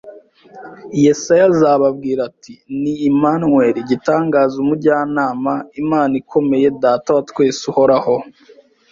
Yesaya 1.03 1.43
azababwira 1.51 2.21
ati: 2.29 2.53
Ni 2.81 2.93
Immanueli. 3.09 3.77
Igitangaza, 3.83 4.55
umujyanama, 4.63 5.53
Imana 5.81 6.13
ikomeye, 6.21 6.67
Data 6.83 7.09
wa 7.15 7.23
twese 7.29 7.61
uhoraho, 7.71 8.15